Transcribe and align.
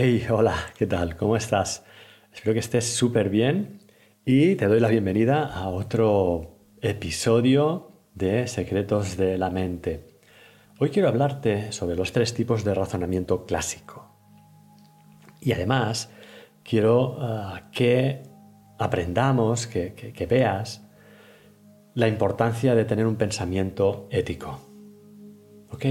Hey, 0.00 0.24
hola, 0.30 0.54
¿qué 0.76 0.86
tal? 0.86 1.16
¿Cómo 1.16 1.34
estás? 1.34 1.84
Espero 2.32 2.52
que 2.52 2.60
estés 2.60 2.84
súper 2.84 3.30
bien 3.30 3.80
y 4.24 4.54
te 4.54 4.68
doy 4.68 4.78
la 4.78 4.86
bienvenida 4.86 5.52
a 5.52 5.70
otro 5.70 6.60
episodio 6.80 7.90
de 8.14 8.46
Secretos 8.46 9.16
de 9.16 9.36
la 9.38 9.50
Mente. 9.50 10.20
Hoy 10.78 10.90
quiero 10.90 11.08
hablarte 11.08 11.72
sobre 11.72 11.96
los 11.96 12.12
tres 12.12 12.32
tipos 12.32 12.62
de 12.62 12.74
razonamiento 12.74 13.44
clásico. 13.44 14.08
Y 15.40 15.50
además 15.50 16.10
quiero 16.62 17.16
ah, 17.18 17.68
que 17.72 18.22
aprendamos, 18.78 19.66
que, 19.66 20.26
veas 20.30 20.86
la 21.94 22.06
importancia 22.06 22.76
de 22.76 22.84
tener 22.84 23.04
un 23.04 23.16
pensamiento 23.16 24.06
ético. 24.12 24.60
¿Ok? 25.72 25.86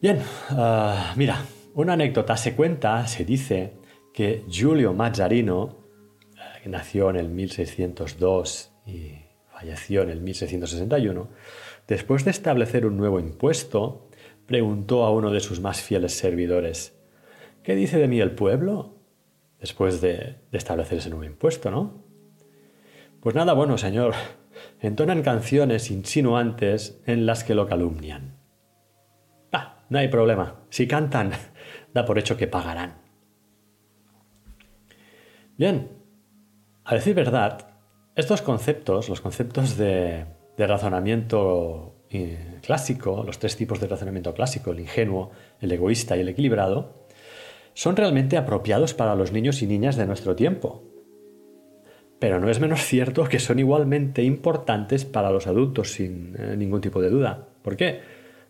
Bien, 0.00 0.22
ah, 0.52 1.12
mira, 1.14 1.44
una 1.78 1.92
anécdota 1.92 2.36
se 2.36 2.56
cuenta, 2.56 3.06
se 3.06 3.24
dice, 3.24 3.74
que 4.12 4.44
Giulio 4.48 4.94
Mazzarino, 4.94 5.76
eh, 6.34 6.68
nació 6.68 7.08
en 7.10 7.14
el 7.14 7.28
1602 7.28 8.72
y 8.84 9.12
falleció 9.48 10.02
en 10.02 10.10
el 10.10 10.20
1661, 10.20 11.28
después 11.86 12.24
de 12.24 12.32
establecer 12.32 12.84
un 12.84 12.96
nuevo 12.96 13.20
impuesto, 13.20 14.08
preguntó 14.44 15.04
a 15.04 15.12
uno 15.12 15.30
de 15.30 15.38
sus 15.38 15.60
más 15.60 15.80
fieles 15.80 16.14
servidores, 16.14 16.98
¿qué 17.62 17.76
dice 17.76 17.98
de 17.98 18.08
mí 18.08 18.20
el 18.20 18.32
pueblo? 18.32 18.96
Después 19.60 20.00
de, 20.00 20.40
establecer 20.50 20.98
ese 20.98 21.10
nuevo 21.10 21.26
impuesto, 21.26 21.70
¿no? 21.70 22.02
Pues 23.20 23.36
nada 23.36 23.52
bueno, 23.52 23.78
señor. 23.78 24.14
Entonan 24.80 25.22
canciones 25.22 25.92
insinuantes 25.92 27.00
en 27.06 27.24
las 27.24 27.44
que 27.44 27.54
lo 27.54 27.68
calumnian. 27.68 28.36
Ah, 29.52 29.84
no 29.90 30.00
hay 30.00 30.08
problema. 30.08 30.64
Si 30.70 30.88
cantan, 30.88 31.30
da 31.94 32.04
por 32.04 32.18
hecho 32.18 32.36
que 32.36 32.46
pagarán. 32.46 32.94
Bien, 35.56 35.88
a 36.84 36.94
decir 36.94 37.14
verdad, 37.14 37.68
estos 38.14 38.42
conceptos, 38.42 39.08
los 39.08 39.20
conceptos 39.20 39.76
de, 39.76 40.24
razonamiento 40.56 41.96
eh, 42.10 42.58
clásico, 42.62 43.22
los 43.24 43.38
tres 43.38 43.56
tipos 43.56 43.80
de 43.80 43.88
razonamiento 43.88 44.34
clásico, 44.34 44.72
el 44.72 44.80
ingenuo, 44.80 45.30
el 45.60 45.72
egoísta 45.72 46.16
y 46.16 46.20
el 46.20 46.28
equilibrado, 46.28 47.06
son 47.74 47.96
realmente 47.96 48.36
apropiados 48.36 48.94
para 48.94 49.14
los 49.14 49.32
niños 49.32 49.62
y 49.62 49.66
niñas 49.66 49.96
de 49.96 50.06
nuestro 50.06 50.34
tiempo. 50.34 50.82
Pero 52.18 52.40
no 52.40 52.50
es 52.50 52.58
menos 52.58 52.80
cierto 52.80 53.24
que 53.24 53.38
son 53.38 53.58
igualmente 53.58 54.22
importantes 54.24 55.04
para 55.04 55.30
los 55.30 55.46
adultos, 55.46 55.92
sin 55.92 56.34
eh, 56.38 56.56
ningún 56.56 56.80
tipo 56.80 57.00
de 57.00 57.10
duda. 57.10 57.48
¿Por 57.62 57.76
qué? 57.76 58.00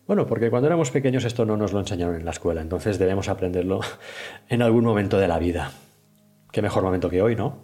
Bueno, 0.09 0.25
porque 0.25 0.49
cuando 0.49 0.65
éramos 0.65 0.89
pequeños 0.89 1.23
esto 1.23 1.45
no 1.45 1.55
nos 1.55 1.71
lo 1.71 1.79
enseñaron 1.79 2.15
en 2.15 2.25
la 2.25 2.31
escuela, 2.31 2.61
entonces 2.61 2.97
debemos 2.97 3.29
aprenderlo 3.29 3.81
en 4.49 4.63
algún 4.63 4.83
momento 4.83 5.19
de 5.19 5.27
la 5.27 5.37
vida. 5.37 5.71
Qué 6.51 6.63
mejor 6.63 6.81
momento 6.81 7.11
que 7.11 7.21
hoy, 7.21 7.35
¿no? 7.35 7.59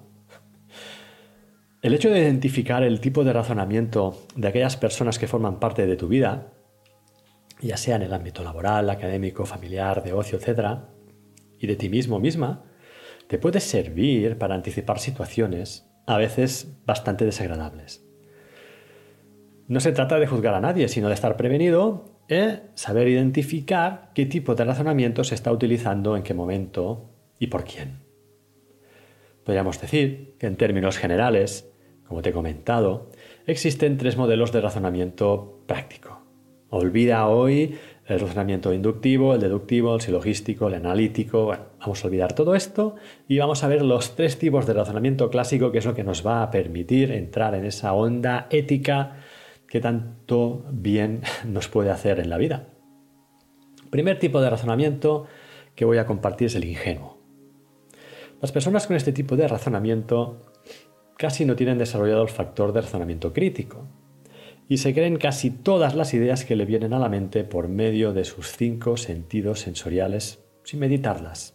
El 1.81 1.95
hecho 1.95 2.11
de 2.11 2.19
identificar 2.19 2.83
el 2.83 2.99
tipo 2.99 3.23
de 3.23 3.33
razonamiento 3.33 4.27
de 4.35 4.47
aquellas 4.47 4.77
personas 4.77 5.17
que 5.17 5.25
forman 5.25 5.59
parte 5.59 5.87
de 5.87 5.95
tu 5.95 6.07
vida, 6.07 6.53
ya 7.61 7.77
sea 7.77 7.95
en 7.95 8.03
el 8.03 8.13
ámbito 8.13 8.43
laboral, 8.43 8.91
académico, 8.91 9.47
familiar, 9.47 10.03
de 10.03 10.13
ocio, 10.13 10.37
etc., 10.37 10.81
y 11.57 11.65
de 11.65 11.75
ti 11.75 11.89
mismo 11.89 12.19
misma, 12.19 12.63
te 13.27 13.39
puede 13.39 13.59
servir 13.59 14.37
para 14.37 14.53
anticipar 14.53 14.99
situaciones 14.99 15.89
a 16.05 16.17
veces 16.17 16.77
bastante 16.85 17.25
desagradables. 17.25 18.05
No 19.67 19.79
se 19.79 19.93
trata 19.93 20.19
de 20.19 20.27
juzgar 20.27 20.53
a 20.53 20.61
nadie, 20.61 20.87
sino 20.89 21.07
de 21.07 21.15
estar 21.15 21.37
prevenido 21.37 22.14
es 22.27 22.61
saber 22.73 23.07
identificar 23.07 24.11
qué 24.13 24.25
tipo 24.25 24.55
de 24.55 24.65
razonamiento 24.65 25.23
se 25.23 25.35
está 25.35 25.51
utilizando 25.51 26.17
en 26.17 26.23
qué 26.23 26.33
momento 26.33 27.09
y 27.39 27.47
por 27.47 27.63
quién. 27.63 27.99
Podríamos 29.43 29.79
decir 29.79 30.35
que 30.39 30.47
en 30.47 30.55
términos 30.55 30.97
generales, 30.97 31.69
como 32.07 32.21
te 32.21 32.29
he 32.29 32.33
comentado, 32.33 33.11
existen 33.45 33.97
tres 33.97 34.17
modelos 34.17 34.51
de 34.51 34.61
razonamiento 34.61 35.63
práctico. 35.67 36.21
Olvida 36.69 37.27
hoy 37.27 37.77
el 38.07 38.19
razonamiento 38.19 38.73
inductivo, 38.73 39.33
el 39.33 39.41
deductivo, 39.41 39.95
el 39.95 40.01
silogístico, 40.01 40.67
el 40.67 40.75
analítico. 40.75 41.45
Bueno, 41.45 41.63
vamos 41.79 42.03
a 42.03 42.07
olvidar 42.07 42.33
todo 42.33 42.55
esto 42.55 42.95
y 43.27 43.37
vamos 43.37 43.63
a 43.63 43.67
ver 43.67 43.81
los 43.81 44.15
tres 44.15 44.37
tipos 44.37 44.67
de 44.67 44.73
razonamiento 44.73 45.29
clásico, 45.29 45.71
que 45.71 45.79
es 45.79 45.85
lo 45.85 45.95
que 45.95 46.03
nos 46.03 46.25
va 46.25 46.43
a 46.43 46.51
permitir 46.51 47.11
entrar 47.11 47.55
en 47.55 47.65
esa 47.65 47.93
onda 47.93 48.47
ética 48.49 49.17
qué 49.75 49.81
tanto 49.81 50.63
bien 50.71 51.19
nos 51.45 51.67
puede 51.67 51.89
hacer 51.89 52.21
en 52.21 52.29
la 52.29 52.37
vida. 52.37 52.69
primer 53.89 54.19
tipo 54.19 54.39
de 54.39 54.49
razonamiento 54.49 55.25
que 55.75 55.83
voy 55.83 55.97
a 55.97 56.05
compartir 56.05 56.47
es 56.47 56.55
el 56.55 56.63
ingenuo. 56.63 57.17
Las 58.41 58.53
personas 58.53 58.87
con 58.87 58.95
este 58.95 59.11
tipo 59.11 59.35
de 59.35 59.49
razonamiento 59.49 60.45
casi 61.17 61.43
no 61.43 61.57
tienen 61.57 61.77
desarrollado 61.77 62.21
el 62.21 62.29
factor 62.29 62.71
de 62.71 62.79
razonamiento 62.79 63.33
crítico 63.33 63.85
y 64.69 64.77
se 64.77 64.93
creen 64.93 65.17
casi 65.17 65.51
todas 65.51 65.93
las 65.93 66.13
ideas 66.13 66.45
que 66.45 66.55
le 66.55 66.63
vienen 66.63 66.93
a 66.93 66.99
la 66.99 67.09
mente 67.09 67.43
por 67.43 67.67
medio 67.67 68.13
de 68.13 68.23
sus 68.23 68.55
cinco 68.55 68.95
sentidos 68.95 69.59
sensoriales 69.59 70.41
sin 70.63 70.79
meditarlas. 70.79 71.53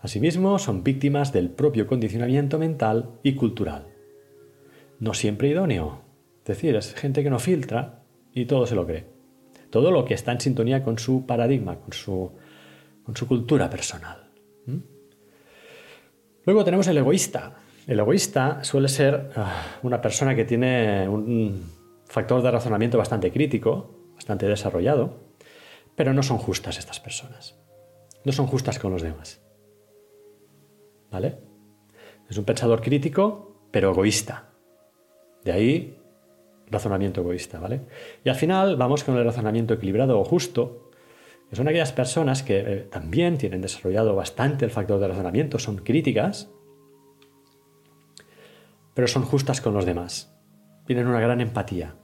Asimismo, 0.00 0.58
son 0.58 0.84
víctimas 0.84 1.32
del 1.32 1.48
propio 1.48 1.86
condicionamiento 1.86 2.58
mental 2.58 3.18
y 3.22 3.34
cultural. 3.34 3.86
No 4.98 5.14
siempre 5.14 5.48
idóneo, 5.48 6.09
es 6.40 6.44
decir, 6.44 6.74
es 6.74 6.94
gente 6.94 7.22
que 7.22 7.30
no 7.30 7.38
filtra 7.38 8.02
y 8.32 8.46
todo 8.46 8.66
se 8.66 8.74
lo 8.74 8.86
cree. 8.86 9.06
Todo 9.70 9.90
lo 9.90 10.04
que 10.04 10.14
está 10.14 10.32
en 10.32 10.40
sintonía 10.40 10.82
con 10.82 10.98
su 10.98 11.26
paradigma, 11.26 11.76
con 11.76 11.92
su, 11.92 12.32
cultura 13.28 13.68
personal. 13.68 14.30
Luego 16.44 16.64
tenemos 16.64 16.86
el 16.88 16.98
egoísta. 16.98 17.56
El 17.86 18.00
egoísta 18.00 18.64
suele 18.64 18.88
ser 18.88 19.30
ah, 19.36 19.78
una 19.82 20.00
persona 20.00 20.34
que 20.34 20.44
tiene 20.44 21.08
un 21.08 21.62
factor 22.06 22.42
de 22.42 22.50
razonamiento 22.50 22.98
bastante 22.98 23.30
crítico, 23.30 24.12
bastante 24.14 24.46
desarrollado, 24.46 25.18
pero 25.94 26.12
no 26.14 26.22
son 26.22 26.38
justas 26.38 26.78
estas 26.78 26.98
personas. 26.98 27.56
No 28.24 28.32
son 28.32 28.46
justas 28.46 28.78
con 28.78 28.92
los 28.92 29.02
demás. 29.02 29.40
¿Vale? 31.10 31.38
Es 32.28 32.38
un 32.38 32.44
pensador 32.44 32.80
crítico, 32.80 33.66
pero 33.70 33.90
egoísta. 33.90 34.50
De 35.44 35.52
ahí 35.52 35.99
razonamiento 36.70 37.20
egoísta, 37.20 37.58
¿vale? 37.58 37.82
Y 38.24 38.28
al 38.28 38.36
final 38.36 38.76
vamos 38.76 39.04
con 39.04 39.16
el 39.16 39.24
razonamiento 39.24 39.74
equilibrado 39.74 40.18
o 40.18 40.24
justo, 40.24 40.90
que 41.48 41.56
son 41.56 41.68
aquellas 41.68 41.92
personas 41.92 42.42
que 42.42 42.58
eh, 42.58 42.76
también 42.90 43.38
tienen 43.38 43.60
desarrollado 43.60 44.14
bastante 44.14 44.64
el 44.64 44.70
factor 44.70 45.00
de 45.00 45.08
razonamiento, 45.08 45.58
son 45.58 45.78
críticas, 45.78 46.50
pero 48.94 49.08
son 49.08 49.24
justas 49.24 49.60
con 49.60 49.74
los 49.74 49.84
demás. 49.84 50.36
Tienen 50.86 51.06
una 51.06 51.20
gran 51.20 51.40
empatía. 51.40 51.96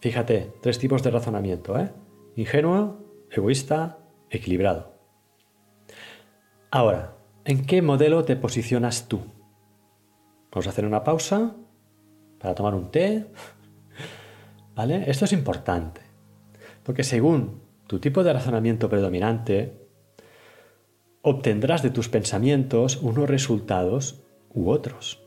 Fíjate, 0.00 0.52
tres 0.60 0.78
tipos 0.78 1.02
de 1.02 1.10
razonamiento, 1.10 1.78
¿eh? 1.78 1.92
Ingenuo, 2.34 2.98
egoísta, 3.30 3.98
equilibrado. 4.30 4.98
Ahora, 6.70 7.16
¿en 7.44 7.64
qué 7.66 7.82
modelo 7.82 8.24
te 8.24 8.34
posicionas 8.34 9.06
tú? 9.06 9.20
Vamos 10.50 10.66
a 10.66 10.70
hacer 10.70 10.86
una 10.86 11.04
pausa 11.04 11.54
para 12.42 12.54
tomar 12.54 12.74
un 12.74 12.90
té. 12.90 13.26
¿Vale? 14.74 15.04
Esto 15.08 15.26
es 15.26 15.32
importante, 15.32 16.00
porque 16.82 17.04
según 17.04 17.62
tu 17.86 18.00
tipo 18.00 18.24
de 18.24 18.32
razonamiento 18.32 18.88
predominante, 18.88 19.78
obtendrás 21.22 21.82
de 21.82 21.90
tus 21.90 22.08
pensamientos 22.08 22.96
unos 23.00 23.28
resultados 23.28 24.24
u 24.50 24.70
otros. 24.70 25.22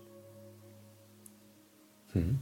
¿Mm? 2.14 2.38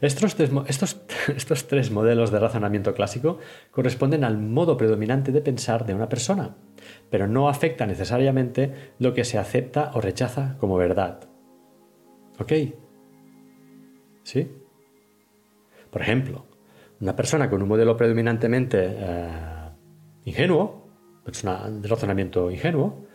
Estos 0.00 0.34
tres, 0.34 0.50
estos, 0.66 1.00
estos 1.36 1.68
tres, 1.68 1.90
modelos 1.90 2.30
de 2.30 2.40
razonamiento 2.40 2.94
clásico 2.94 3.38
corresponden 3.70 4.24
al 4.24 4.38
modo 4.38 4.76
predominante 4.76 5.30
de 5.30 5.40
pensar 5.40 5.86
de 5.86 5.94
una 5.94 6.08
persona, 6.08 6.56
pero 7.10 7.28
no 7.28 7.48
afecta 7.48 7.86
necesariamente 7.86 8.92
lo 8.98 9.14
que 9.14 9.24
se 9.24 9.38
acepta 9.38 9.92
o 9.94 10.00
rechaza 10.00 10.56
como 10.58 10.76
verdad. 10.76 11.28
¿Ok? 12.38 12.52
¿Sí? 14.24 14.50
Por 15.90 16.02
ejemplo, 16.02 16.44
una 17.00 17.14
persona 17.14 17.48
con 17.48 17.62
un 17.62 17.68
modelo 17.68 17.96
predominantemente 17.96 18.78
eh, 18.82 19.28
ingenuo, 20.24 20.88
de 21.24 21.88
razonamiento 21.88 22.50
ingenuo, 22.50 23.06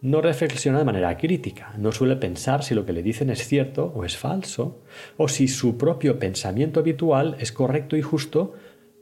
no 0.00 0.20
reflexiona 0.20 0.78
de 0.78 0.84
manera 0.84 1.16
crítica, 1.16 1.72
no 1.78 1.92
suele 1.92 2.16
pensar 2.16 2.62
si 2.62 2.74
lo 2.74 2.84
que 2.84 2.92
le 2.92 3.02
dicen 3.02 3.30
es 3.30 3.46
cierto 3.46 3.92
o 3.94 4.04
es 4.04 4.16
falso, 4.16 4.82
o 5.16 5.28
si 5.28 5.48
su 5.48 5.78
propio 5.78 6.18
pensamiento 6.18 6.80
habitual 6.80 7.36
es 7.38 7.52
correcto 7.52 7.96
y 7.96 8.02
justo 8.02 8.54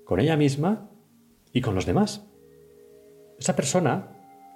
con 0.04 0.20
ella 0.20 0.36
misma 0.36 0.90
y 1.52 1.60
con 1.60 1.74
los 1.74 1.86
demás. 1.86 2.24
Esa 3.38 3.56
persona, 3.56 4.08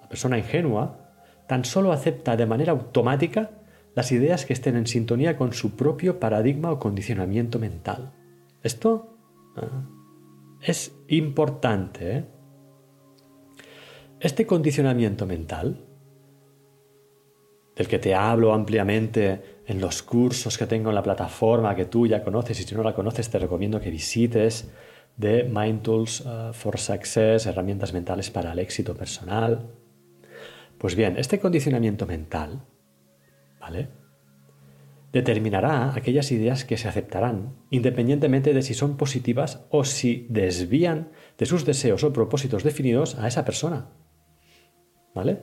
la 0.03 0.09
persona 0.09 0.39
ingenua, 0.39 1.11
tan 1.49 1.65
solo 1.65 1.93
acepta 1.93 2.37
de 2.37 2.47
manera 2.47 2.73
automática 2.73 3.51
las 3.97 4.13
ideas 4.13 4.47
que 4.47 4.53
estén 4.53 4.77
en 4.77 4.87
sintonía 4.87 5.37
con 5.37 5.53
su 5.53 5.75
propio 5.75 6.21
paradigma 6.21 6.71
o 6.71 6.79
condicionamiento 6.79 7.59
mental. 7.59 8.13
Esto 8.63 9.19
ah, 9.57 9.89
es 10.61 10.95
importante. 11.09 12.19
¿eh? 12.19 12.25
este 14.21 14.47
condicionamiento 14.47 15.27
mental, 15.27 15.85
del 17.75 17.89
que 17.89 17.99
te 17.99 18.15
hablo 18.15 18.55
ampliamente 18.55 19.61
en 19.67 19.81
los 19.81 20.03
cursos 20.03 20.57
que 20.57 20.67
tengo 20.67 20.89
en 20.89 20.95
la 20.95 21.03
plataforma 21.03 21.75
que 21.75 21.85
tú 21.85 22.07
ya 22.07 22.25
conoces 22.25 22.59
y 22.61 22.63
si 22.63 22.75
no 22.75 22.83
la 22.83 22.95
conoces 22.95 23.29
te 23.29 23.39
recomiendo 23.39 23.81
que 23.81 23.91
visites 23.91 24.71
de 25.17 25.45
Mind 25.45 25.83
Tools 25.83 26.21
uh, 26.23 26.53
for 26.53 26.79
Success, 26.79 27.47
herramientas 27.47 27.93
mentales 27.93 28.31
para 28.31 28.53
el 28.53 28.59
éxito 28.59 28.95
personal. 28.95 29.71
Pues 30.79 30.95
bien, 30.95 31.17
este 31.17 31.39
condicionamiento 31.39 32.07
mental, 32.07 32.63
¿vale? 33.61 33.89
Determinará 35.13 35.95
aquellas 35.95 36.31
ideas 36.33 36.65
que 36.65 36.77
se 36.77 36.89
aceptarán, 36.89 37.55
independientemente 37.71 38.53
de 38.53 38.63
si 38.63 38.75
son 38.75 38.97
positivas 38.97 39.65
o 39.71 39.85
si 39.85 40.27
desvían 40.29 41.11
de 41.39 41.47
sus 41.47 41.65
deseos 41.65 42.05
o 42.05 42.13
propósitos 42.13 42.65
definidos 42.65 43.19
a 43.19 43.29
esa 43.29 43.45
persona. 43.45 43.89
¿Vale? 45.15 45.41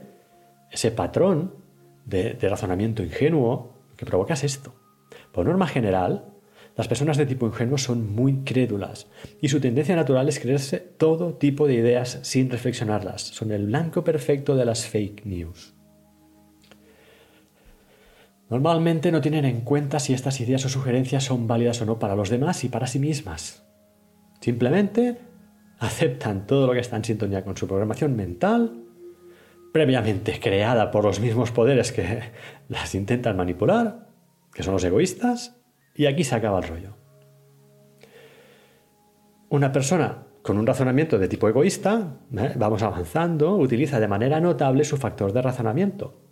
Ese 0.70 0.90
patrón 0.90 1.56
de, 2.04 2.34
de 2.34 2.48
razonamiento 2.48 3.02
ingenuo 3.02 3.74
que 3.96 4.06
provoca 4.06 4.34
es 4.34 4.44
esto. 4.44 4.74
Por 5.32 5.46
norma 5.46 5.66
general, 5.66 6.34
las 6.76 6.88
personas 6.88 7.16
de 7.16 7.26
tipo 7.26 7.46
ingenuo 7.46 7.78
son 7.78 8.14
muy 8.14 8.44
crédulas 8.44 9.06
y 9.40 9.48
su 9.48 9.60
tendencia 9.60 9.94
natural 9.94 10.28
es 10.28 10.40
creerse 10.40 10.78
todo 10.78 11.34
tipo 11.34 11.68
de 11.68 11.74
ideas 11.74 12.18
sin 12.22 12.50
reflexionarlas. 12.50 13.22
Son 13.22 13.52
el 13.52 13.66
blanco 13.66 14.02
perfecto 14.02 14.56
de 14.56 14.64
las 14.64 14.86
fake 14.86 15.24
news. 15.24 15.73
Normalmente 18.50 19.10
no 19.10 19.20
tienen 19.20 19.46
en 19.46 19.62
cuenta 19.62 19.98
si 19.98 20.12
estas 20.12 20.40
ideas 20.40 20.64
o 20.66 20.68
sugerencias 20.68 21.24
son 21.24 21.46
válidas 21.46 21.80
o 21.80 21.86
no 21.86 21.98
para 21.98 22.14
los 22.14 22.28
demás 22.28 22.62
y 22.64 22.68
para 22.68 22.86
sí 22.86 22.98
mismas. 22.98 23.64
Simplemente 24.40 25.18
aceptan 25.78 26.46
todo 26.46 26.66
lo 26.66 26.74
que 26.74 26.80
está 26.80 26.96
en 26.96 27.04
sintonía 27.04 27.42
con 27.42 27.56
su 27.56 27.66
programación 27.66 28.14
mental, 28.14 28.84
previamente 29.72 30.38
creada 30.40 30.90
por 30.90 31.04
los 31.04 31.20
mismos 31.20 31.50
poderes 31.52 31.90
que 31.90 32.20
las 32.68 32.94
intentan 32.94 33.36
manipular, 33.36 34.08
que 34.52 34.62
son 34.62 34.74
los 34.74 34.84
egoístas, 34.84 35.56
y 35.94 36.06
aquí 36.06 36.22
se 36.22 36.34
acaba 36.34 36.58
el 36.58 36.68
rollo. 36.68 36.96
Una 39.48 39.72
persona 39.72 40.26
con 40.42 40.58
un 40.58 40.66
razonamiento 40.66 41.18
de 41.18 41.28
tipo 41.28 41.48
egoísta, 41.48 42.18
¿eh? 42.36 42.52
vamos 42.56 42.82
avanzando, 42.82 43.56
utiliza 43.56 43.98
de 43.98 44.08
manera 44.08 44.40
notable 44.40 44.84
su 44.84 44.98
factor 44.98 45.32
de 45.32 45.40
razonamiento 45.40 46.23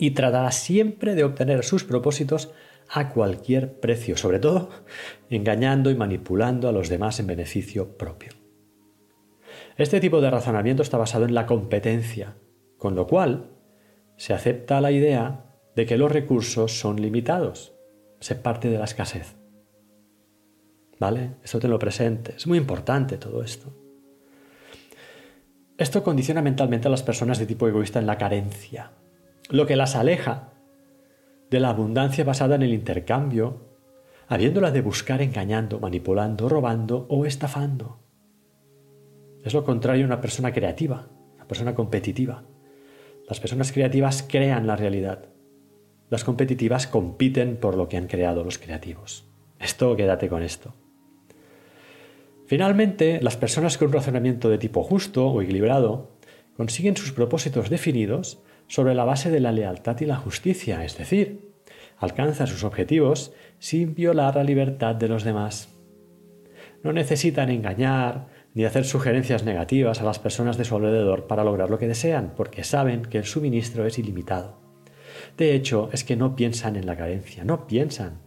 y 0.00 0.12
tratará 0.12 0.50
siempre 0.50 1.14
de 1.14 1.24
obtener 1.24 1.62
sus 1.62 1.84
propósitos 1.84 2.50
a 2.88 3.10
cualquier 3.10 3.78
precio, 3.80 4.16
sobre 4.16 4.38
todo 4.38 4.70
engañando 5.28 5.90
y 5.90 5.94
manipulando 5.94 6.70
a 6.70 6.72
los 6.72 6.88
demás 6.88 7.20
en 7.20 7.26
beneficio 7.26 7.98
propio. 7.98 8.32
Este 9.76 10.00
tipo 10.00 10.22
de 10.22 10.30
razonamiento 10.30 10.82
está 10.82 10.96
basado 10.96 11.26
en 11.26 11.34
la 11.34 11.44
competencia, 11.44 12.34
con 12.78 12.94
lo 12.96 13.06
cual 13.06 13.50
se 14.16 14.32
acepta 14.32 14.80
la 14.80 14.90
idea 14.90 15.44
de 15.76 15.84
que 15.84 15.98
los 15.98 16.10
recursos 16.10 16.80
son 16.80 17.00
limitados 17.00 17.74
se 18.20 18.34
parte 18.34 18.70
de 18.70 18.78
la 18.78 18.84
escasez. 18.84 19.36
¿Vale? 20.98 21.36
Eso 21.42 21.58
te 21.58 21.68
lo 21.68 21.78
presente. 21.78 22.34
Es 22.36 22.46
muy 22.46 22.58
importante 22.58 23.16
todo 23.16 23.42
esto. 23.42 23.74
Esto 25.78 26.02
condiciona 26.02 26.42
mentalmente 26.42 26.88
a 26.88 26.90
las 26.90 27.02
personas 27.02 27.38
de 27.38 27.46
tipo 27.46 27.66
egoísta 27.66 27.98
en 27.98 28.06
la 28.06 28.18
carencia, 28.18 28.92
lo 29.50 29.66
que 29.66 29.76
las 29.76 29.96
aleja 29.96 30.52
de 31.50 31.60
la 31.60 31.70
abundancia 31.70 32.24
basada 32.24 32.54
en 32.54 32.62
el 32.62 32.72
intercambio, 32.72 33.68
habiéndola 34.28 34.70
de 34.70 34.80
buscar 34.80 35.20
engañando, 35.22 35.80
manipulando, 35.80 36.48
robando 36.48 37.06
o 37.08 37.26
estafando. 37.26 37.98
Es 39.44 39.54
lo 39.54 39.64
contrario 39.64 40.04
a 40.04 40.06
una 40.06 40.20
persona 40.20 40.52
creativa, 40.52 41.08
una 41.34 41.48
persona 41.48 41.74
competitiva. 41.74 42.44
Las 43.28 43.40
personas 43.40 43.72
creativas 43.72 44.24
crean 44.28 44.66
la 44.66 44.76
realidad, 44.76 45.30
las 46.10 46.24
competitivas 46.24 46.86
compiten 46.86 47.56
por 47.56 47.76
lo 47.76 47.88
que 47.88 47.96
han 47.96 48.08
creado 48.08 48.44
los 48.44 48.58
creativos. 48.58 49.26
Esto, 49.58 49.96
quédate 49.96 50.28
con 50.28 50.42
esto. 50.42 50.74
Finalmente, 52.46 53.20
las 53.22 53.36
personas 53.36 53.78
con 53.78 53.88
un 53.88 53.94
razonamiento 53.94 54.48
de 54.48 54.58
tipo 54.58 54.82
justo 54.82 55.28
o 55.28 55.40
equilibrado 55.40 56.10
consiguen 56.56 56.96
sus 56.96 57.12
propósitos 57.12 57.70
definidos 57.70 58.42
sobre 58.70 58.94
la 58.94 59.04
base 59.04 59.32
de 59.32 59.40
la 59.40 59.50
lealtad 59.50 60.00
y 60.00 60.06
la 60.06 60.14
justicia, 60.14 60.84
es 60.84 60.96
decir, 60.96 61.50
alcanzan 61.98 62.46
sus 62.46 62.62
objetivos 62.62 63.32
sin 63.58 63.96
violar 63.96 64.36
la 64.36 64.44
libertad 64.44 64.94
de 64.94 65.08
los 65.08 65.24
demás. 65.24 65.74
No 66.84 66.92
necesitan 66.92 67.50
engañar 67.50 68.28
ni 68.54 68.64
hacer 68.64 68.84
sugerencias 68.84 69.42
negativas 69.42 70.00
a 70.00 70.04
las 70.04 70.20
personas 70.20 70.56
de 70.56 70.64
su 70.64 70.76
alrededor 70.76 71.26
para 71.26 71.42
lograr 71.42 71.68
lo 71.68 71.80
que 71.80 71.88
desean, 71.88 72.34
porque 72.36 72.62
saben 72.62 73.02
que 73.02 73.18
el 73.18 73.24
suministro 73.24 73.86
es 73.86 73.98
ilimitado. 73.98 74.60
De 75.36 75.56
hecho, 75.56 75.90
es 75.92 76.04
que 76.04 76.14
no 76.14 76.36
piensan 76.36 76.76
en 76.76 76.86
la 76.86 76.96
carencia, 76.96 77.42
no 77.42 77.66
piensan. 77.66 78.20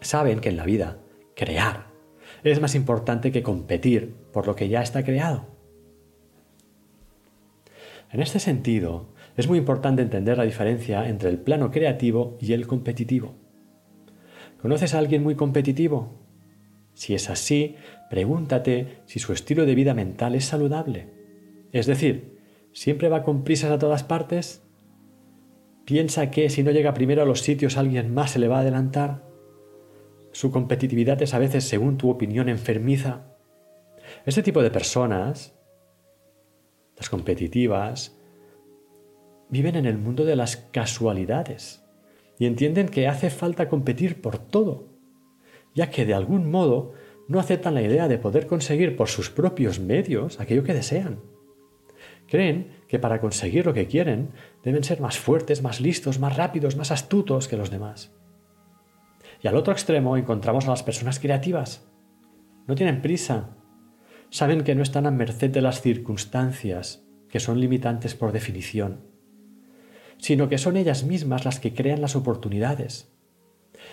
Saben 0.00 0.40
que 0.40 0.48
en 0.48 0.56
la 0.56 0.64
vida, 0.64 0.96
crear 1.36 1.92
es 2.42 2.62
más 2.62 2.74
importante 2.74 3.30
que 3.30 3.42
competir 3.42 4.14
por 4.32 4.46
lo 4.46 4.56
que 4.56 4.70
ya 4.70 4.80
está 4.80 5.04
creado. 5.04 5.46
En 8.10 8.22
este 8.22 8.38
sentido, 8.38 9.13
es 9.36 9.48
muy 9.48 9.58
importante 9.58 10.02
entender 10.02 10.38
la 10.38 10.44
diferencia 10.44 11.08
entre 11.08 11.30
el 11.30 11.38
plano 11.38 11.70
creativo 11.70 12.38
y 12.40 12.52
el 12.52 12.66
competitivo. 12.66 13.34
¿Conoces 14.60 14.94
a 14.94 14.98
alguien 14.98 15.22
muy 15.22 15.34
competitivo? 15.34 16.24
Si 16.94 17.14
es 17.14 17.28
así, 17.28 17.76
pregúntate 18.08 19.02
si 19.06 19.18
su 19.18 19.32
estilo 19.32 19.66
de 19.66 19.74
vida 19.74 19.94
mental 19.94 20.34
es 20.34 20.44
saludable. 20.44 21.08
Es 21.72 21.86
decir, 21.86 22.38
¿siempre 22.72 23.08
va 23.08 23.24
con 23.24 23.42
prisas 23.42 23.72
a 23.72 23.78
todas 23.78 24.04
partes? 24.04 24.62
Piensa 25.84 26.30
que 26.30 26.48
si 26.48 26.62
no 26.62 26.70
llega 26.70 26.94
primero 26.94 27.22
a 27.22 27.26
los 27.26 27.40
sitios 27.40 27.76
alguien 27.76 28.14
más 28.14 28.30
se 28.30 28.38
le 28.38 28.48
va 28.48 28.58
a 28.58 28.60
adelantar. 28.60 29.24
Su 30.32 30.50
competitividad 30.50 31.20
es 31.20 31.34
a 31.34 31.38
veces, 31.38 31.64
según 31.64 31.98
tu 31.98 32.08
opinión, 32.08 32.48
enfermiza. 32.48 33.36
Este 34.24 34.42
tipo 34.42 34.62
de 34.62 34.70
personas, 34.70 35.54
las 36.96 37.10
competitivas, 37.10 38.16
viven 39.54 39.76
en 39.76 39.86
el 39.86 39.98
mundo 39.98 40.24
de 40.24 40.34
las 40.34 40.56
casualidades 40.56 41.84
y 42.40 42.46
entienden 42.46 42.88
que 42.88 43.06
hace 43.06 43.30
falta 43.30 43.68
competir 43.68 44.20
por 44.20 44.36
todo, 44.36 44.88
ya 45.76 45.90
que 45.90 46.04
de 46.04 46.12
algún 46.12 46.50
modo 46.50 46.94
no 47.28 47.38
aceptan 47.38 47.74
la 47.74 47.82
idea 47.82 48.08
de 48.08 48.18
poder 48.18 48.48
conseguir 48.48 48.96
por 48.96 49.06
sus 49.06 49.30
propios 49.30 49.78
medios 49.78 50.40
aquello 50.40 50.64
que 50.64 50.74
desean. 50.74 51.20
Creen 52.26 52.82
que 52.88 52.98
para 52.98 53.20
conseguir 53.20 53.64
lo 53.64 53.74
que 53.74 53.86
quieren 53.86 54.30
deben 54.64 54.82
ser 54.82 55.00
más 55.00 55.20
fuertes, 55.20 55.62
más 55.62 55.80
listos, 55.80 56.18
más 56.18 56.36
rápidos, 56.36 56.74
más 56.74 56.90
astutos 56.90 57.46
que 57.46 57.56
los 57.56 57.70
demás. 57.70 58.12
Y 59.40 59.46
al 59.46 59.54
otro 59.54 59.72
extremo 59.72 60.16
encontramos 60.16 60.66
a 60.66 60.70
las 60.70 60.82
personas 60.82 61.20
creativas. 61.20 61.86
No 62.66 62.74
tienen 62.74 63.02
prisa. 63.02 63.56
Saben 64.30 64.64
que 64.64 64.74
no 64.74 64.82
están 64.82 65.06
a 65.06 65.12
merced 65.12 65.50
de 65.50 65.62
las 65.62 65.80
circunstancias, 65.80 67.06
que 67.28 67.38
son 67.38 67.60
limitantes 67.60 68.16
por 68.16 68.32
definición, 68.32 69.13
sino 70.18 70.48
que 70.48 70.58
son 70.58 70.76
ellas 70.76 71.04
mismas 71.04 71.44
las 71.44 71.60
que 71.60 71.74
crean 71.74 72.00
las 72.00 72.16
oportunidades. 72.16 73.12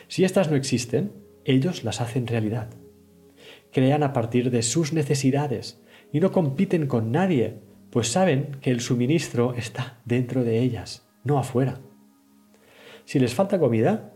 Si 0.07 0.23
éstas 0.23 0.49
no 0.49 0.55
existen, 0.55 1.13
ellos 1.45 1.83
las 1.83 2.01
hacen 2.01 2.27
realidad. 2.27 2.69
Crean 3.71 4.03
a 4.03 4.13
partir 4.13 4.51
de 4.51 4.61
sus 4.61 4.93
necesidades 4.93 5.81
y 6.11 6.19
no 6.19 6.31
compiten 6.31 6.87
con 6.87 7.11
nadie, 7.11 7.59
pues 7.89 8.09
saben 8.09 8.57
que 8.61 8.71
el 8.71 8.81
suministro 8.81 9.53
está 9.53 9.99
dentro 10.05 10.43
de 10.43 10.59
ellas, 10.59 11.07
no 11.23 11.37
afuera. 11.37 11.79
Si 13.05 13.19
les 13.19 13.33
falta 13.33 13.59
comida, 13.59 14.13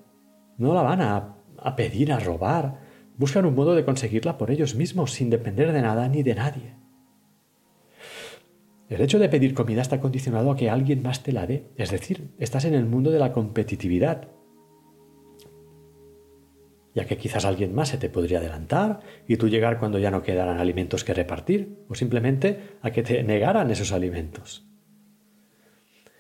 no 0.58 0.74
la 0.74 0.82
van 0.82 1.02
a, 1.02 1.76
pedir, 1.76 2.12
a 2.12 2.20
robar, 2.20 2.80
buscan 3.18 3.46
un 3.46 3.56
modo 3.56 3.76
de 3.76 3.86
conseguirla 3.86 4.38
por 4.38 4.52
ellos 4.52 4.76
mismos, 4.76 5.12
sin 5.12 5.30
depender 5.30 5.72
de 5.72 5.82
nada 5.82 6.08
ni 6.08 6.24
de 6.24 6.36
nadie. 6.36 6.75
El 8.88 9.02
hecho 9.02 9.18
de 9.18 9.30
pedir 9.30 9.56
comida 9.56 9.82
está 9.82 10.00
condicionado 10.00 10.52
a 10.52 10.56
que 10.56 10.70
alguien 10.70 11.02
más 11.02 11.24
te 11.24 11.32
la 11.32 11.48
dé, 11.48 11.72
es 11.76 11.90
decir, 11.90 12.30
estás 12.38 12.66
en 12.66 12.76
el 12.76 12.86
mundo 12.86 13.10
de 13.10 13.18
la 13.18 13.32
competitividad, 13.32 14.28
ya 16.94 17.06
que 17.06 17.18
quizás 17.18 17.46
alguien 17.46 17.74
más 17.74 17.90
se 17.90 17.98
te 17.98 18.10
podría 18.10 18.38
adelantar 18.38 19.02
y 19.28 19.38
tú 19.38 19.50
llegar 19.50 19.80
cuando 19.80 19.98
ya 19.98 20.12
no 20.12 20.22
quedaran 20.22 20.60
alimentos 20.60 21.04
que 21.04 21.16
repartir, 21.16 21.80
o 21.90 21.96
simplemente 21.96 22.78
a 22.82 22.92
que 22.92 23.04
te 23.04 23.24
negaran 23.24 23.72
esos 23.72 23.92
alimentos. 23.92 24.68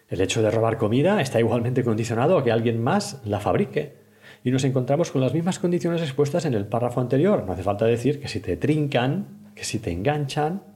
El 0.09 0.21
hecho 0.21 0.41
de 0.41 0.51
robar 0.51 0.77
comida 0.77 1.21
está 1.21 1.39
igualmente 1.39 1.83
condicionado 1.83 2.37
a 2.37 2.43
que 2.43 2.51
alguien 2.51 2.81
más 2.81 3.21
la 3.25 3.39
fabrique, 3.39 4.03
y 4.43 4.51
nos 4.51 4.63
encontramos 4.63 5.11
con 5.11 5.21
las 5.21 5.33
mismas 5.33 5.59
condiciones 5.59 6.01
expuestas 6.01 6.45
en 6.45 6.53
el 6.53 6.67
párrafo 6.67 6.99
anterior. 6.99 7.43
No 7.45 7.53
hace 7.53 7.63
falta 7.63 7.85
decir 7.85 8.19
que 8.19 8.27
si 8.27 8.39
te 8.39 8.57
trincan, 8.57 9.51
que 9.55 9.63
si 9.63 9.79
te 9.79 9.91
enganchan, 9.91 10.74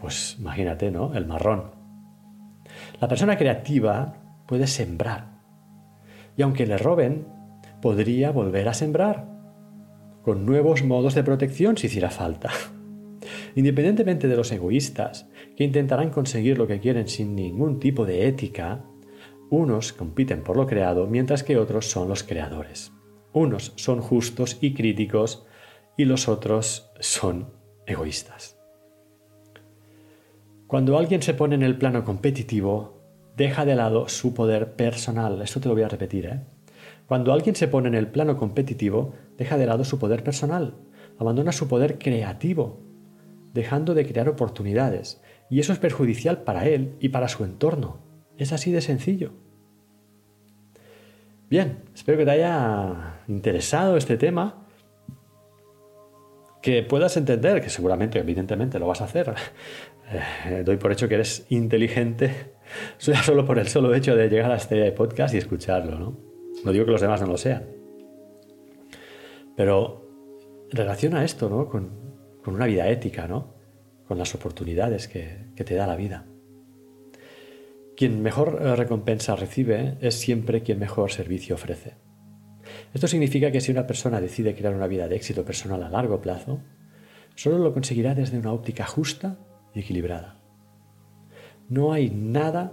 pues 0.00 0.36
imagínate, 0.38 0.90
¿no? 0.90 1.14
El 1.14 1.26
marrón. 1.26 1.72
La 3.00 3.08
persona 3.08 3.36
creativa 3.36 4.14
puede 4.46 4.66
sembrar, 4.66 5.40
y 6.36 6.42
aunque 6.42 6.66
le 6.66 6.78
roben, 6.78 7.26
podría 7.80 8.30
volver 8.30 8.68
a 8.68 8.74
sembrar, 8.74 9.28
con 10.22 10.44
nuevos 10.46 10.84
modos 10.84 11.14
de 11.14 11.24
protección 11.24 11.76
si 11.76 11.86
hiciera 11.86 12.10
falta. 12.10 12.50
Independientemente 13.54 14.28
de 14.28 14.36
los 14.36 14.52
egoístas, 14.52 15.28
que 15.56 15.64
intentarán 15.64 16.10
conseguir 16.10 16.58
lo 16.58 16.66
que 16.66 16.80
quieren 16.80 17.08
sin 17.08 17.34
ningún 17.34 17.80
tipo 17.80 18.04
de 18.04 18.26
ética, 18.26 18.84
unos 19.50 19.92
compiten 19.92 20.42
por 20.42 20.56
lo 20.56 20.66
creado 20.66 21.06
mientras 21.06 21.42
que 21.42 21.58
otros 21.58 21.90
son 21.90 22.08
los 22.08 22.22
creadores. 22.22 22.92
Unos 23.32 23.72
son 23.76 24.00
justos 24.00 24.58
y 24.60 24.74
críticos 24.74 25.46
y 25.96 26.04
los 26.04 26.28
otros 26.28 26.90
son 27.00 27.52
egoístas. 27.86 28.59
Cuando 30.70 30.96
alguien 30.96 31.20
se 31.20 31.34
pone 31.34 31.56
en 31.56 31.64
el 31.64 31.76
plano 31.76 32.04
competitivo, 32.04 33.02
deja 33.36 33.64
de 33.64 33.74
lado 33.74 34.06
su 34.06 34.34
poder 34.34 34.76
personal. 34.76 35.42
Esto 35.42 35.58
te 35.58 35.66
lo 35.66 35.74
voy 35.74 35.82
a 35.82 35.88
repetir. 35.88 36.26
¿eh? 36.26 36.42
Cuando 37.08 37.32
alguien 37.32 37.56
se 37.56 37.66
pone 37.66 37.88
en 37.88 37.96
el 37.96 38.06
plano 38.06 38.36
competitivo, 38.36 39.12
deja 39.36 39.58
de 39.58 39.66
lado 39.66 39.82
su 39.82 39.98
poder 39.98 40.22
personal, 40.22 40.76
abandona 41.18 41.50
su 41.50 41.66
poder 41.66 41.98
creativo, 41.98 42.78
dejando 43.52 43.94
de 43.94 44.06
crear 44.06 44.28
oportunidades. 44.28 45.20
Y 45.50 45.58
eso 45.58 45.72
es 45.72 45.80
perjudicial 45.80 46.44
para 46.44 46.68
él 46.68 46.94
y 47.00 47.08
para 47.08 47.26
su 47.26 47.42
entorno. 47.42 47.98
Es 48.38 48.52
así 48.52 48.70
de 48.70 48.80
sencillo. 48.80 49.32
Bien, 51.48 51.80
espero 51.92 52.16
que 52.16 52.26
te 52.26 52.30
haya 52.30 53.22
interesado 53.26 53.96
este 53.96 54.16
tema, 54.16 54.59
que 56.62 56.82
puedas 56.82 57.16
entender, 57.16 57.60
que 57.60 57.70
seguramente, 57.70 58.18
evidentemente, 58.18 58.78
lo 58.78 58.86
vas 58.86 59.00
a 59.00 59.04
hacer. 59.04 59.34
Eh, 60.12 60.62
doy 60.64 60.76
por 60.76 60.90
hecho 60.90 61.08
que 61.08 61.14
eres 61.14 61.46
inteligente 61.50 62.54
solo 62.98 63.44
por 63.44 63.58
el 63.58 63.68
solo 63.68 63.94
hecho 63.94 64.16
de 64.16 64.28
llegar 64.28 64.50
a 64.50 64.56
este 64.56 64.90
podcast 64.92 65.34
y 65.34 65.38
escucharlo, 65.38 65.98
¿no? 65.98 66.18
No 66.64 66.72
digo 66.72 66.84
que 66.84 66.90
los 66.90 67.00
demás 67.00 67.20
no 67.20 67.28
lo 67.28 67.36
sean. 67.36 67.64
Pero 69.56 70.66
relaciona 70.70 71.24
esto, 71.24 71.48
¿no? 71.48 71.68
Con, 71.68 72.10
una 72.46 72.66
vida 72.66 72.88
ética, 72.88 73.28
¿no? 73.28 73.54
Con 74.08 74.18
las 74.18 74.34
oportunidades 74.34 75.06
que, 75.06 75.52
que 75.54 75.62
te 75.62 75.76
da 75.76 75.86
la 75.86 75.94
vida. 75.94 76.26
Quien 77.96 78.22
mejor 78.22 78.58
eh, 78.60 78.74
recompensa 78.74 79.36
recibe 79.36 79.98
es 80.00 80.16
siempre 80.16 80.62
quien 80.62 80.80
mejor 80.80 81.12
servicio 81.12 81.54
ofrece. 81.54 81.94
Esto 82.92 83.06
significa 83.06 83.50
que 83.50 83.60
si 83.60 83.70
una 83.70 83.86
persona 83.86 84.20
decide 84.20 84.54
crear 84.54 84.74
una 84.74 84.86
vida 84.86 85.08
de 85.08 85.16
éxito 85.16 85.44
personal 85.44 85.82
a 85.82 85.88
largo 85.88 86.20
plazo, 86.20 86.60
solo 87.34 87.58
lo 87.58 87.72
conseguirá 87.72 88.14
desde 88.14 88.38
una 88.38 88.52
óptica 88.52 88.84
justa 88.84 89.38
y 89.74 89.80
equilibrada. 89.80 90.40
No 91.68 91.92
hay 91.92 92.10
nada 92.10 92.72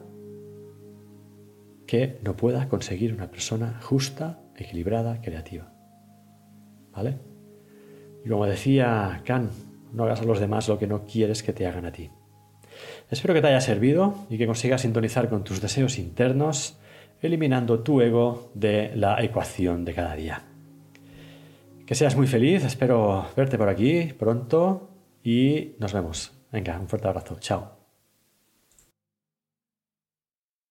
que 1.86 2.19
no 2.24 2.36
pueda 2.36 2.67
conseguir 2.67 3.13
una 3.13 3.29
persona 3.29 3.79
justa, 3.81 4.39
equilibrada, 4.55 5.21
creativa. 5.21 5.71
¿Vale? 6.91 7.17
Y 8.25 8.29
como 8.29 8.45
decía 8.45 9.21
Kant, 9.24 9.51
no 9.93 10.03
hagas 10.03 10.21
a 10.21 10.25
los 10.25 10.39
demás 10.39 10.67
lo 10.67 10.79
que 10.79 10.88
no 10.88 11.05
quieres 11.05 11.43
que 11.43 11.53
te 11.53 11.65
hagan 11.65 11.86
a 11.86 11.91
ti. 11.91 12.09
Espero 13.09 13.33
que 13.33 13.41
te 13.41 13.47
haya 13.47 13.62
servido 13.62 14.15
y 14.29 14.38
que 14.38 14.47
consigas 14.47 14.81
sintonizar 14.81 15.29
con 15.29 15.43
tus 15.43 15.62
deseos 15.62 15.97
internos, 15.97 16.77
eliminando 17.21 17.79
tu 17.79 18.01
ego 18.01 18.51
de 18.53 18.91
la 18.95 19.24
ecuación 19.24 19.86
de 19.86 19.93
cada 19.93 20.15
día. 20.15 20.43
Que 21.86 21.95
seas 21.95 22.15
muy 22.15 22.27
feliz, 22.27 22.63
espero 22.65 23.27
verte 23.36 23.57
por 23.57 23.69
aquí 23.69 24.13
pronto 24.17 24.89
y 25.24 25.75
nos 25.79 25.93
vemos. 25.93 26.33
Venga, 26.51 26.79
un 26.79 26.88
fuerte 26.88 27.07
abrazo. 27.07 27.38
Chao. 27.39 27.76